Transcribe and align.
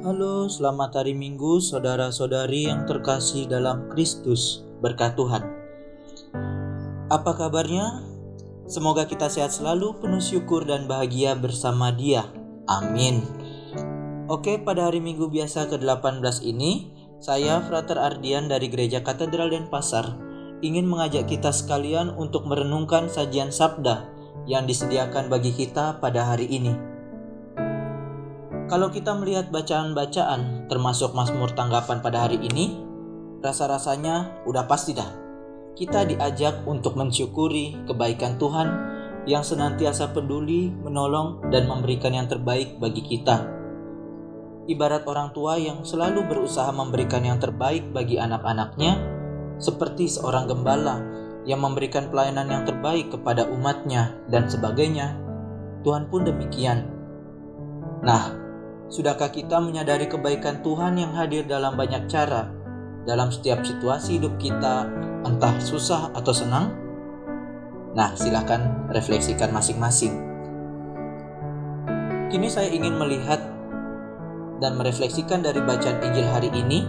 Halo, 0.00 0.48
selamat 0.48 1.04
hari 1.04 1.12
Minggu, 1.12 1.60
saudara-saudari 1.60 2.72
yang 2.72 2.88
terkasih 2.88 3.44
dalam 3.44 3.84
Kristus. 3.92 4.64
Berkat 4.80 5.12
Tuhan. 5.12 5.44
Apa 7.12 7.36
kabarnya? 7.36 8.00
Semoga 8.64 9.04
kita 9.04 9.28
sehat 9.28 9.52
selalu, 9.52 10.00
penuh 10.00 10.24
syukur 10.24 10.64
dan 10.64 10.88
bahagia 10.88 11.36
bersama 11.36 11.92
Dia. 11.92 12.24
Amin. 12.64 13.20
Oke, 14.32 14.56
pada 14.56 14.88
hari 14.88 15.04
Minggu 15.04 15.28
biasa 15.28 15.68
ke-18 15.68 16.48
ini, 16.48 16.96
saya 17.20 17.60
Frater 17.60 18.00
Ardian 18.00 18.48
dari 18.48 18.72
Gereja 18.72 19.04
Katedral 19.04 19.52
Denpasar 19.52 20.16
ingin 20.64 20.88
mengajak 20.88 21.28
kita 21.28 21.52
sekalian 21.52 22.16
untuk 22.16 22.48
merenungkan 22.48 23.12
sajian 23.12 23.52
sabda 23.52 24.08
yang 24.48 24.64
disediakan 24.64 25.28
bagi 25.28 25.52
kita 25.52 26.00
pada 26.00 26.24
hari 26.24 26.48
ini. 26.48 26.89
Kalau 28.70 28.86
kita 28.86 29.18
melihat 29.18 29.50
bacaan-bacaan 29.50 30.70
termasuk 30.70 31.10
Mazmur 31.10 31.50
tanggapan 31.58 31.98
pada 32.06 32.30
hari 32.30 32.38
ini, 32.38 32.78
rasa-rasanya 33.42 34.46
udah 34.46 34.70
pasti 34.70 34.94
dah. 34.94 35.10
Kita 35.74 36.06
diajak 36.06 36.62
untuk 36.70 36.94
mensyukuri 36.94 37.74
kebaikan 37.90 38.38
Tuhan 38.38 38.68
yang 39.26 39.42
senantiasa 39.42 40.14
peduli, 40.14 40.70
menolong, 40.70 41.50
dan 41.50 41.66
memberikan 41.66 42.14
yang 42.14 42.30
terbaik 42.30 42.78
bagi 42.78 43.02
kita. 43.02 43.42
Ibarat 44.70 45.02
orang 45.02 45.34
tua 45.34 45.58
yang 45.58 45.82
selalu 45.82 46.30
berusaha 46.30 46.70
memberikan 46.70 47.26
yang 47.26 47.42
terbaik 47.42 47.90
bagi 47.90 48.22
anak-anaknya, 48.22 49.02
seperti 49.58 50.06
seorang 50.06 50.46
gembala 50.46 51.02
yang 51.42 51.58
memberikan 51.58 52.06
pelayanan 52.06 52.46
yang 52.46 52.62
terbaik 52.62 53.10
kepada 53.10 53.50
umatnya 53.50 54.14
dan 54.30 54.46
sebagainya. 54.46 55.18
Tuhan 55.82 56.06
pun 56.06 56.22
demikian. 56.22 56.86
Nah, 58.06 58.49
Sudahkah 58.90 59.30
kita 59.30 59.62
menyadari 59.62 60.10
kebaikan 60.10 60.66
Tuhan 60.66 60.98
yang 60.98 61.14
hadir 61.14 61.46
dalam 61.46 61.78
banyak 61.78 62.10
cara 62.10 62.50
dalam 63.06 63.30
setiap 63.30 63.62
situasi 63.62 64.18
hidup 64.18 64.34
kita, 64.36 64.90
entah 65.24 65.56
susah 65.62 66.10
atau 66.10 66.34
senang? 66.34 66.74
Nah, 67.94 68.12
silahkan 68.18 68.90
refleksikan 68.90 69.54
masing-masing. 69.54 70.14
Kini 72.30 72.50
saya 72.50 72.70
ingin 72.70 72.98
melihat 72.98 73.38
dan 74.58 74.74
merefleksikan 74.74 75.42
dari 75.42 75.62
bacaan 75.62 76.02
Injil 76.04 76.26
hari 76.26 76.50
ini 76.50 76.86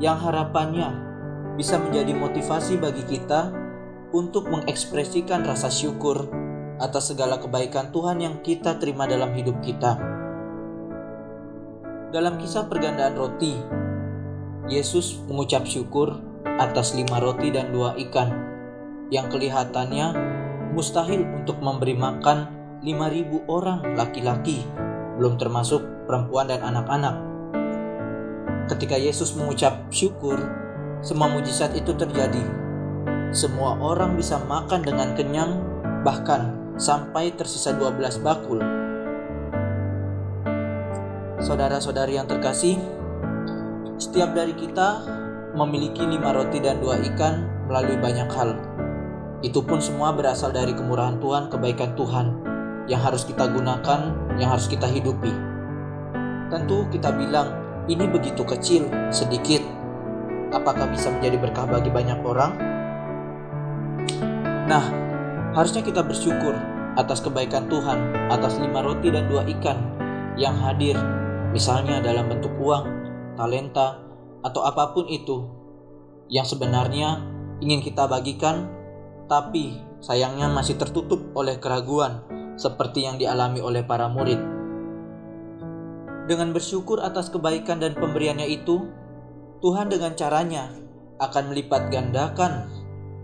yang 0.00 0.16
harapannya 0.20 0.88
bisa 1.56 1.76
menjadi 1.76 2.12
motivasi 2.12 2.76
bagi 2.76 3.08
kita 3.08 3.52
untuk 4.12 4.48
mengekspresikan 4.48 5.44
rasa 5.44 5.68
syukur 5.68 6.28
atas 6.80 7.12
segala 7.12 7.40
kebaikan 7.40 7.88
Tuhan 7.92 8.20
yang 8.20 8.40
kita 8.40 8.80
terima 8.80 9.04
dalam 9.04 9.32
hidup 9.36 9.60
kita 9.60 10.11
dalam 12.12 12.36
kisah 12.36 12.68
pergandaan 12.68 13.16
roti, 13.16 13.56
Yesus 14.68 15.16
mengucap 15.26 15.64
syukur 15.64 16.20
atas 16.60 16.92
lima 16.92 17.16
roti 17.18 17.48
dan 17.48 17.72
dua 17.72 17.96
ikan 17.96 18.28
yang 19.08 19.32
kelihatannya 19.32 20.12
mustahil 20.76 21.24
untuk 21.32 21.56
memberi 21.64 21.96
makan 21.96 22.52
lima 22.84 23.08
ribu 23.08 23.40
orang 23.48 23.96
laki-laki, 23.96 24.60
belum 25.16 25.40
termasuk 25.40 25.80
perempuan 26.04 26.52
dan 26.52 26.60
anak-anak. 26.60 27.16
Ketika 28.68 29.00
Yesus 29.00 29.32
mengucap 29.32 29.88
syukur, 29.88 30.36
semua 31.00 31.32
mujizat 31.32 31.72
itu 31.72 31.96
terjadi. 31.96 32.44
Semua 33.32 33.80
orang 33.80 34.20
bisa 34.20 34.36
makan 34.44 34.84
dengan 34.84 35.16
kenyang, 35.16 35.64
bahkan 36.04 36.60
sampai 36.76 37.32
tersisa 37.32 37.72
12 37.72 38.20
bakul 38.20 38.81
Saudara-saudari 41.42 42.14
yang 42.14 42.30
terkasih, 42.30 42.78
setiap 43.98 44.30
dari 44.30 44.54
kita 44.54 45.02
memiliki 45.58 46.06
lima 46.06 46.30
roti 46.30 46.62
dan 46.62 46.78
dua 46.78 47.02
ikan 47.02 47.66
melalui 47.66 47.98
banyak 47.98 48.30
hal. 48.30 48.54
Itu 49.42 49.66
pun 49.66 49.82
semua 49.82 50.14
berasal 50.14 50.54
dari 50.54 50.70
kemurahan 50.70 51.18
Tuhan, 51.18 51.50
kebaikan 51.50 51.98
Tuhan 51.98 52.26
yang 52.86 53.02
harus 53.02 53.26
kita 53.26 53.50
gunakan, 53.50 54.00
yang 54.38 54.54
harus 54.54 54.70
kita 54.70 54.86
hidupi. 54.86 55.34
Tentu 56.46 56.86
kita 56.94 57.10
bilang, 57.10 57.50
ini 57.90 58.06
begitu 58.06 58.46
kecil, 58.46 58.86
sedikit. 59.10 59.66
Apakah 60.54 60.94
bisa 60.94 61.10
menjadi 61.10 61.42
berkah 61.42 61.66
bagi 61.66 61.90
banyak 61.90 62.22
orang? 62.22 62.52
Nah, 64.70 64.84
harusnya 65.58 65.82
kita 65.82 66.06
bersyukur 66.06 66.54
atas 66.94 67.18
kebaikan 67.18 67.66
Tuhan, 67.66 68.30
atas 68.30 68.62
lima 68.62 68.78
roti 68.78 69.10
dan 69.10 69.26
dua 69.26 69.42
ikan 69.58 69.90
yang 70.38 70.54
hadir 70.54 70.94
misalnya 71.52 72.00
dalam 72.00 72.32
bentuk 72.32 72.56
uang, 72.56 72.84
talenta, 73.36 74.00
atau 74.42 74.64
apa 74.66 74.90
pun 74.96 75.06
itu 75.06 75.46
yang 76.32 76.48
sebenarnya 76.48 77.22
ingin 77.62 77.84
kita 77.84 78.08
bagikan, 78.08 78.66
tapi 79.28 79.78
sayangnya 80.02 80.50
masih 80.50 80.80
tertutup 80.80 81.20
oleh 81.36 81.60
keraguan 81.62 82.24
seperti 82.58 83.06
yang 83.06 83.20
dialami 83.20 83.62
oleh 83.62 83.84
para 83.84 84.08
murid. 84.10 84.40
Dengan 86.26 86.50
bersyukur 86.50 87.04
atas 87.04 87.28
kebaikan 87.28 87.78
dan 87.78 87.94
pemberiannya 87.94 88.48
itu, 88.48 88.88
Tuhan 89.62 89.92
dengan 89.92 90.16
caranya 90.18 90.72
akan 91.22 91.54
melipat 91.54 91.92
gandakan 91.92 92.66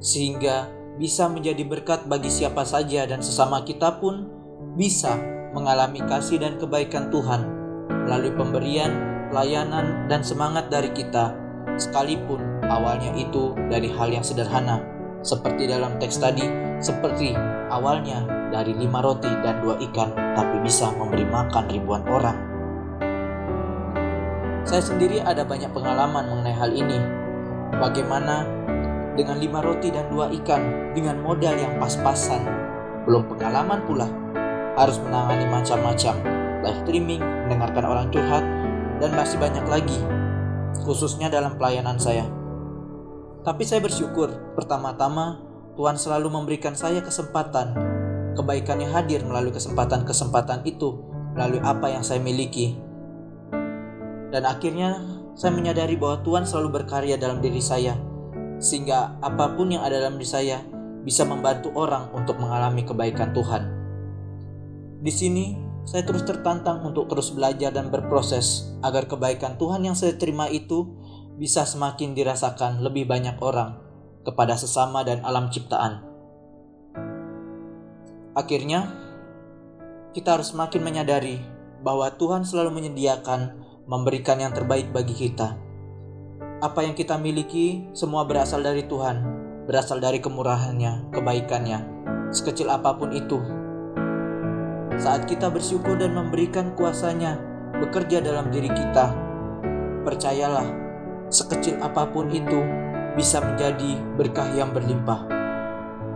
sehingga 0.00 0.70
bisa 0.96 1.28
menjadi 1.28 1.64
berkat 1.64 2.08
bagi 2.08 2.28
siapa 2.32 2.64
saja 2.64 3.04
dan 3.04 3.20
sesama 3.20 3.64
kita 3.64 4.00
pun 4.00 4.28
bisa 4.76 5.16
mengalami 5.52 6.00
kasih 6.04 6.40
dan 6.40 6.56
kebaikan 6.56 7.12
Tuhan 7.12 7.61
melalui 8.06 8.32
pemberian, 8.34 8.92
pelayanan, 9.30 10.06
dan 10.10 10.20
semangat 10.20 10.68
dari 10.68 10.90
kita, 10.90 11.32
sekalipun 11.78 12.42
awalnya 12.66 13.14
itu 13.14 13.54
dari 13.70 13.88
hal 13.94 14.10
yang 14.10 14.24
sederhana, 14.26 14.82
seperti 15.22 15.70
dalam 15.70 15.96
teks 16.02 16.18
tadi, 16.18 16.44
seperti 16.82 17.32
awalnya 17.70 18.26
dari 18.50 18.74
lima 18.74 19.00
roti 19.00 19.30
dan 19.40 19.62
dua 19.62 19.78
ikan, 19.90 20.12
tapi 20.34 20.60
bisa 20.60 20.90
memberi 20.98 21.24
makan 21.24 21.64
ribuan 21.70 22.04
orang. 22.10 22.38
Saya 24.62 24.82
sendiri 24.82 25.18
ada 25.18 25.42
banyak 25.42 25.74
pengalaman 25.74 26.28
mengenai 26.30 26.54
hal 26.54 26.70
ini. 26.70 27.00
Bagaimana 27.72 28.46
dengan 29.18 29.42
lima 29.42 29.58
roti 29.58 29.90
dan 29.90 30.06
dua 30.12 30.30
ikan 30.42 30.94
dengan 30.94 31.18
modal 31.18 31.56
yang 31.56 31.80
pas-pasan, 31.82 32.46
belum 33.08 33.26
pengalaman 33.26 33.82
pula, 33.88 34.06
harus 34.78 35.02
menangani 35.02 35.50
macam-macam 35.50 36.41
live 36.62 36.80
streaming, 36.86 37.20
mendengarkan 37.20 37.84
orang 37.84 38.06
curhat, 38.08 38.44
dan 39.02 39.10
masih 39.18 39.36
banyak 39.36 39.66
lagi, 39.66 39.98
khususnya 40.86 41.28
dalam 41.28 41.58
pelayanan 41.58 41.98
saya. 41.98 42.26
Tapi 43.42 43.66
saya 43.66 43.82
bersyukur, 43.82 44.54
pertama-tama 44.54 45.42
Tuhan 45.74 45.98
selalu 45.98 46.30
memberikan 46.30 46.78
saya 46.78 47.02
kesempatan, 47.02 47.74
kebaikannya 48.38 48.86
hadir 48.88 49.26
melalui 49.26 49.50
kesempatan-kesempatan 49.50 50.62
itu, 50.62 51.02
melalui 51.34 51.58
apa 51.58 51.90
yang 51.90 52.06
saya 52.06 52.22
miliki. 52.22 52.78
Dan 54.30 54.46
akhirnya 54.46 55.02
saya 55.34 55.52
menyadari 55.52 55.98
bahwa 55.98 56.22
Tuhan 56.22 56.46
selalu 56.46 56.82
berkarya 56.82 57.18
dalam 57.18 57.42
diri 57.42 57.58
saya, 57.58 57.98
sehingga 58.62 59.18
apa 59.18 59.58
pun 59.58 59.74
yang 59.74 59.82
ada 59.82 59.98
dalam 59.98 60.22
diri 60.22 60.30
saya 60.30 60.62
bisa 61.02 61.26
membantu 61.26 61.74
orang 61.74 62.14
untuk 62.14 62.38
mengalami 62.38 62.86
kebaikan 62.86 63.34
Tuhan. 63.34 63.62
Di 65.02 65.10
sini 65.10 65.58
saya 65.82 66.06
terus 66.06 66.22
tertantang 66.22 66.86
untuk 66.86 67.10
terus 67.10 67.34
belajar 67.34 67.74
dan 67.74 67.90
berproses 67.90 68.70
agar 68.86 69.10
kebaikan 69.10 69.58
Tuhan 69.58 69.82
yang 69.82 69.98
saya 69.98 70.14
terima 70.14 70.46
itu 70.46 70.86
bisa 71.34 71.66
semakin 71.66 72.14
dirasakan 72.14 72.86
lebih 72.86 73.10
banyak 73.10 73.34
orang 73.42 73.82
kepada 74.22 74.54
sesama 74.54 75.02
dan 75.02 75.26
alam 75.26 75.50
ciptaan. 75.50 76.06
Akhirnya, 78.32 78.88
kita 80.14 80.38
harus 80.38 80.54
semakin 80.54 80.80
menyadari 80.80 81.42
bahwa 81.82 82.08
Tuhan 82.14 82.46
selalu 82.46 82.78
menyediakan 82.78 83.58
memberikan 83.90 84.38
yang 84.38 84.54
terbaik 84.54 84.94
bagi 84.94 85.12
kita. 85.12 85.58
Apa 86.62 86.86
yang 86.86 86.94
kita 86.94 87.18
miliki 87.18 87.90
semua 87.90 88.22
berasal 88.22 88.62
dari 88.62 88.86
Tuhan, 88.86 89.26
berasal 89.66 89.98
dari 89.98 90.22
kemurahannya, 90.22 91.10
kebaikannya, 91.10 91.78
sekecil 92.30 92.70
apa 92.70 92.94
pun 92.94 93.10
itu 93.10 93.61
saat 94.98 95.24
kita 95.24 95.48
bersyukur 95.48 95.96
dan 95.96 96.12
memberikan 96.12 96.74
kuasanya 96.76 97.38
bekerja 97.78 98.20
dalam 98.20 98.50
diri 98.52 98.68
kita. 98.68 99.14
Percayalah, 100.02 100.66
sekecil 101.30 101.78
apa 101.80 102.08
pun 102.10 102.28
itu 102.28 102.60
bisa 103.14 103.40
menjadi 103.40 104.00
berkah 104.18 104.50
yang 104.52 104.74
berlimpah. 104.74 105.28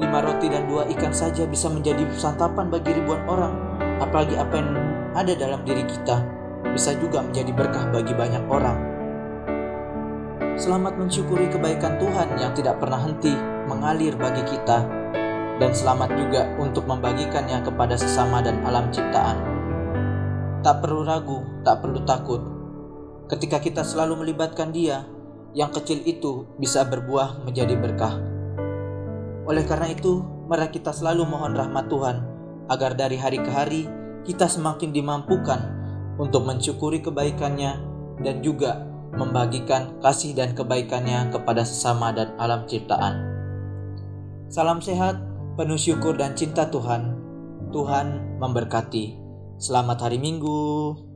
Lima 0.00 0.24
roti 0.24 0.48
dan 0.48 0.64
dua 0.68 0.88
ikan 0.96 1.12
saja 1.12 1.44
bisa 1.44 1.68
menjadi 1.68 2.08
santapan 2.16 2.72
bagi 2.72 2.96
ribuan 2.96 3.20
orang, 3.28 3.52
apalagi 4.00 4.36
apa 4.36 4.54
yang 4.56 4.70
ada 5.12 5.32
dalam 5.36 5.60
diri 5.64 5.84
kita 5.84 6.24
bisa 6.72 6.94
juga 6.96 7.24
menjadi 7.24 7.52
berkah 7.52 7.84
bagi 7.92 8.12
banyak 8.12 8.44
orang. 8.48 8.78
Selamat 10.60 11.00
mensyukuri 11.00 11.48
kebaikan 11.48 11.96
Tuhan 11.96 12.36
yang 12.36 12.52
tidak 12.52 12.80
pernah 12.84 13.00
henti 13.00 13.32
mengalir 13.64 14.12
bagi 14.20 14.44
kita 14.44 14.99
dan 15.60 15.76
selamat 15.76 16.16
juga 16.16 16.48
untuk 16.56 16.88
membagikannya 16.88 17.60
kepada 17.60 17.94
sesama 18.00 18.40
dan 18.40 18.64
alam 18.64 18.88
ciptaan. 18.88 19.36
Tak 20.64 20.80
perlu 20.80 21.04
ragu, 21.04 21.44
tak 21.62 21.84
perlu 21.84 22.00
takut, 22.08 22.40
Ketika 23.30 23.62
kita 23.62 23.86
selalu 23.86 24.26
melibatkan 24.26 24.74
Dia, 24.74 25.06
yang 25.54 25.70
kecil 25.70 26.02
itu 26.02 26.50
bisa 26.58 26.82
berbuah 26.82 27.46
menjadi 27.46 27.78
berkah. 27.78 28.18
Oleh 29.46 29.62
karena 29.70 29.86
itu, 29.94 30.18
mari 30.50 30.66
kita 30.74 30.90
selalu 30.90 31.30
mohon 31.30 31.54
rahmat 31.54 31.86
Tuhan 31.86 32.26
agar 32.66 32.98
dari 32.98 33.14
hari 33.14 33.38
ke 33.38 33.46
hari 33.46 33.86
kita 34.26 34.50
semakin 34.50 34.90
dimampukan 34.90 35.62
untuk 36.18 36.42
mensyukuri 36.42 37.06
kebaikannya 37.06 37.78
dan 38.18 38.42
juga 38.42 38.82
membagikan 39.14 40.02
kasih 40.02 40.34
dan 40.34 40.50
kebaikannya 40.50 41.30
kepada 41.30 41.62
sesama 41.62 42.10
dan 42.10 42.34
alam 42.34 42.66
ciptaan. 42.66 43.30
Salam 44.50 44.82
sehat, 44.82 45.22
penuh 45.58 45.78
syukur 45.78 46.14
dan 46.14 46.38
cinta 46.38 46.68
Tuhan. 46.70 47.16
Tuhan 47.70 48.38
memberkati. 48.38 49.18
Selamat 49.60 50.08
hari 50.08 50.18
Minggu. 50.18 51.09